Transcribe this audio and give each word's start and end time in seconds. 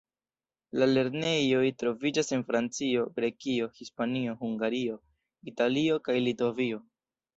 La 0.83 0.85
lernejoj 0.91 1.67
troviĝas 1.83 2.33
en 2.37 2.43
Francio, 2.47 3.03
Grekio, 3.19 3.69
Hispanio, 3.81 4.35
Hungario, 4.41 4.97
Italio 5.53 6.01
kaj 6.09 6.17
Litovio. 6.31 6.81